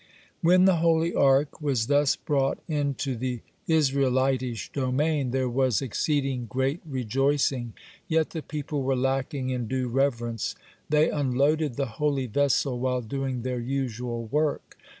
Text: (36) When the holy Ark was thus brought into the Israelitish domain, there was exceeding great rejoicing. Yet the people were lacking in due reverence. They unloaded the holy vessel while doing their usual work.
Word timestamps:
(36) 0.37 0.37
When 0.41 0.65
the 0.65 0.77
holy 0.77 1.13
Ark 1.13 1.61
was 1.61 1.85
thus 1.85 2.15
brought 2.15 2.57
into 2.67 3.15
the 3.15 3.41
Israelitish 3.67 4.71
domain, 4.71 5.29
there 5.29 5.47
was 5.47 5.79
exceeding 5.79 6.47
great 6.47 6.81
rejoicing. 6.87 7.73
Yet 8.07 8.31
the 8.31 8.41
people 8.41 8.81
were 8.81 8.95
lacking 8.95 9.51
in 9.51 9.67
due 9.67 9.89
reverence. 9.89 10.55
They 10.89 11.11
unloaded 11.11 11.75
the 11.75 11.85
holy 12.01 12.25
vessel 12.25 12.79
while 12.79 13.01
doing 13.01 13.43
their 13.43 13.59
usual 13.59 14.25
work. 14.25 14.75